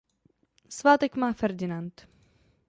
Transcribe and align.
Svátek 0.69 1.15
má 1.15 1.33
Ferdinand. 1.33 2.07